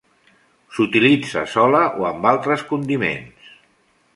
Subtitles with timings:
[0.77, 3.53] S'utilitza sola o amb altres condiments.